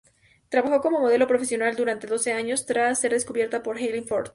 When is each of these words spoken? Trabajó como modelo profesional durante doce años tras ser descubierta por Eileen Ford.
Trabajó 0.49 0.81
como 0.81 0.99
modelo 0.99 1.27
profesional 1.27 1.75
durante 1.75 2.07
doce 2.07 2.33
años 2.33 2.65
tras 2.65 2.99
ser 2.99 3.11
descubierta 3.11 3.61
por 3.61 3.77
Eileen 3.77 4.07
Ford. 4.07 4.29